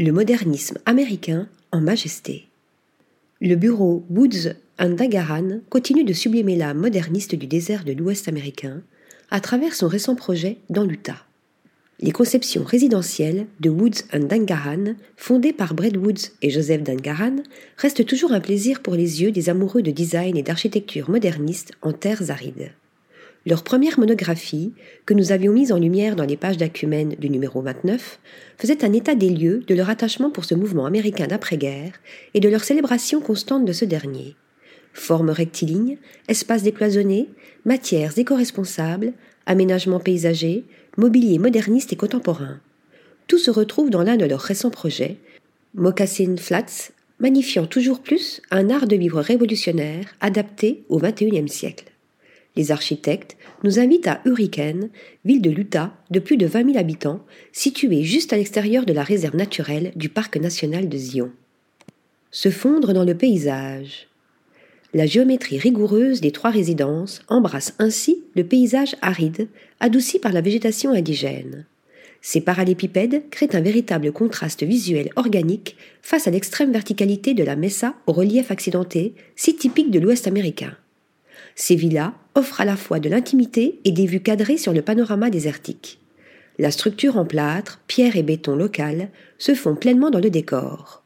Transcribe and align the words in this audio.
Le 0.00 0.12
modernisme 0.12 0.78
américain 0.86 1.48
en 1.72 1.80
majesté. 1.80 2.46
Le 3.40 3.56
bureau 3.56 4.04
Woods 4.10 4.54
Dagaran 4.78 5.58
continue 5.70 6.04
de 6.04 6.12
sublimer 6.12 6.54
l'âme 6.54 6.78
moderniste 6.78 7.34
du 7.34 7.48
désert 7.48 7.82
de 7.84 7.90
l'Ouest 7.90 8.28
américain 8.28 8.80
à 9.32 9.40
travers 9.40 9.74
son 9.74 9.88
récent 9.88 10.14
projet 10.14 10.58
dans 10.70 10.84
l'Utah. 10.84 11.26
Les 11.98 12.12
conceptions 12.12 12.62
résidentielles 12.62 13.48
de 13.58 13.70
Woods 13.70 14.04
Dangaran, 14.12 14.94
fondées 15.16 15.52
par 15.52 15.74
Brad 15.74 15.96
Woods 15.96 16.30
et 16.42 16.50
Joseph 16.50 16.84
Dangaran, 16.84 17.34
restent 17.76 18.06
toujours 18.06 18.30
un 18.30 18.40
plaisir 18.40 18.82
pour 18.82 18.94
les 18.94 19.20
yeux 19.22 19.32
des 19.32 19.48
amoureux 19.48 19.82
de 19.82 19.90
design 19.90 20.36
et 20.36 20.44
d'architecture 20.44 21.10
moderniste 21.10 21.72
en 21.82 21.92
terres 21.92 22.30
arides. 22.30 22.70
Leur 23.48 23.62
première 23.62 23.98
monographie, 23.98 24.74
que 25.06 25.14
nous 25.14 25.32
avions 25.32 25.54
mise 25.54 25.72
en 25.72 25.78
lumière 25.78 26.16
dans 26.16 26.26
les 26.26 26.36
pages 26.36 26.58
d'Acumène 26.58 27.14
du 27.18 27.30
numéro 27.30 27.62
29, 27.62 28.18
faisait 28.58 28.84
un 28.84 28.92
état 28.92 29.14
des 29.14 29.30
lieux 29.30 29.64
de 29.66 29.74
leur 29.74 29.88
attachement 29.88 30.30
pour 30.30 30.44
ce 30.44 30.54
mouvement 30.54 30.84
américain 30.84 31.26
d'après-guerre 31.26 31.92
et 32.34 32.40
de 32.40 32.48
leur 32.50 32.62
célébration 32.62 33.22
constante 33.22 33.64
de 33.64 33.72
ce 33.72 33.86
dernier. 33.86 34.36
Formes 34.92 35.30
rectilignes, 35.30 35.96
espaces 36.28 36.62
décloisonnés, 36.62 37.30
matières 37.64 38.18
éco-responsables, 38.18 39.14
aménagements 39.46 39.98
paysagers, 39.98 40.64
mobilier 40.98 41.38
moderniste 41.38 41.94
et 41.94 41.96
contemporain. 41.96 42.60
Tout 43.28 43.38
se 43.38 43.50
retrouve 43.50 43.88
dans 43.88 44.02
l'un 44.02 44.18
de 44.18 44.26
leurs 44.26 44.42
récents 44.42 44.68
projets, 44.68 45.16
Moccasin 45.72 46.36
Flats, 46.36 46.90
magnifiant 47.18 47.64
toujours 47.64 48.00
plus 48.00 48.42
un 48.50 48.68
art 48.68 48.86
de 48.86 48.96
vivre 48.96 49.22
révolutionnaire 49.22 50.04
adapté 50.20 50.82
au 50.90 50.98
XXIe 50.98 51.48
siècle. 51.48 51.86
Les 52.58 52.72
architectes 52.72 53.36
nous 53.62 53.78
invitent 53.78 54.08
à 54.08 54.20
Hurricane, 54.24 54.90
ville 55.24 55.40
de 55.40 55.48
l'Utah 55.48 55.94
de 56.10 56.18
plus 56.18 56.36
de 56.36 56.44
20 56.44 56.72
000 56.72 56.78
habitants, 56.78 57.24
située 57.52 58.02
juste 58.02 58.32
à 58.32 58.36
l'extérieur 58.36 58.84
de 58.84 58.92
la 58.92 59.04
réserve 59.04 59.36
naturelle 59.36 59.92
du 59.94 60.08
parc 60.08 60.36
national 60.36 60.88
de 60.88 60.98
Zion. 60.98 61.30
Se 62.32 62.50
fondre 62.50 62.92
dans 62.92 63.04
le 63.04 63.14
paysage. 63.14 64.08
La 64.92 65.06
géométrie 65.06 65.58
rigoureuse 65.58 66.20
des 66.20 66.32
trois 66.32 66.50
résidences 66.50 67.22
embrasse 67.28 67.74
ainsi 67.78 68.24
le 68.34 68.42
paysage 68.42 68.96
aride, 69.02 69.46
adouci 69.78 70.18
par 70.18 70.32
la 70.32 70.40
végétation 70.40 70.90
indigène. 70.90 71.64
Ces 72.22 72.40
parallépipèdes 72.40 73.30
créent 73.30 73.54
un 73.54 73.60
véritable 73.60 74.10
contraste 74.10 74.64
visuel 74.64 75.10
organique 75.14 75.76
face 76.02 76.26
à 76.26 76.32
l'extrême 76.32 76.72
verticalité 76.72 77.34
de 77.34 77.44
la 77.44 77.54
mesa 77.54 77.94
au 78.08 78.12
relief 78.12 78.50
accidenté, 78.50 79.14
si 79.36 79.54
typique 79.54 79.92
de 79.92 80.00
l'Ouest 80.00 80.26
américain. 80.26 80.76
Ces 81.54 81.74
villas 81.74 82.12
offrent 82.34 82.60
à 82.60 82.64
la 82.64 82.76
fois 82.76 83.00
de 83.00 83.08
l'intimité 83.08 83.80
et 83.84 83.92
des 83.92 84.06
vues 84.06 84.20
cadrées 84.22 84.58
sur 84.58 84.72
le 84.72 84.82
panorama 84.82 85.30
désertique. 85.30 86.00
La 86.58 86.70
structure 86.70 87.16
en 87.16 87.24
plâtre, 87.24 87.80
pierre 87.86 88.16
et 88.16 88.22
béton 88.22 88.56
local 88.56 89.10
se 89.38 89.54
font 89.54 89.76
pleinement 89.76 90.10
dans 90.10 90.20
le 90.20 90.30
décor. 90.30 91.02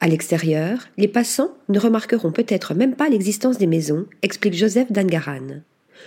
À 0.00 0.08
l'extérieur, 0.08 0.88
les 0.96 1.08
passants 1.08 1.54
ne 1.68 1.78
remarqueront 1.78 2.32
peut-être 2.32 2.72
même 2.72 2.94
pas 2.94 3.10
l'existence 3.10 3.58
des 3.58 3.66
maisons, 3.66 4.06
explique 4.22 4.54
Joseph 4.54 4.90
Dangaran. 4.90 5.60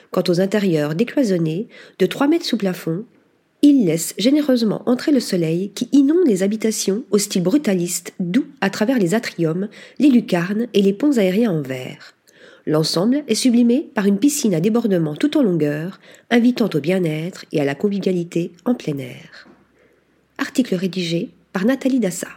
Quant 0.09 0.23
aux 0.27 0.41
intérieurs 0.41 0.95
décloisonnés, 0.95 1.67
de 1.99 2.05
trois 2.07 2.27
mètres 2.27 2.45
sous 2.45 2.57
plafond, 2.57 3.05
ils 3.61 3.85
laissent 3.85 4.15
généreusement 4.17 4.81
entrer 4.87 5.11
le 5.11 5.19
soleil 5.19 5.69
qui 5.69 5.87
inonde 5.91 6.27
les 6.27 6.41
habitations 6.41 7.03
au 7.11 7.19
style 7.19 7.43
brutaliste, 7.43 8.13
doux 8.19 8.47
à 8.59 8.69
travers 8.71 8.97
les 8.97 9.13
atriums, 9.13 9.69
les 9.99 10.09
lucarnes 10.09 10.67
et 10.73 10.81
les 10.81 10.93
ponts 10.93 11.17
aériens 11.17 11.51
en 11.51 11.61
verre. 11.61 12.13
L'ensemble 12.65 13.23
est 13.27 13.35
sublimé 13.35 13.89
par 13.93 14.05
une 14.05 14.19
piscine 14.19 14.55
à 14.55 14.61
débordement 14.61 15.15
tout 15.15 15.37
en 15.37 15.43
longueur, 15.43 15.99
invitant 16.29 16.69
au 16.73 16.79
bien-être 16.79 17.45
et 17.51 17.59
à 17.59 17.65
la 17.65 17.75
convivialité 17.75 18.53
en 18.63 18.73
plein 18.73 18.97
air. 18.97 19.47
Article 20.37 20.75
rédigé 20.75 21.29
par 21.51 21.65
Nathalie 21.65 21.99
Dassa. 21.99 22.29